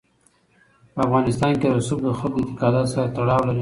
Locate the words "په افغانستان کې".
0.93-1.67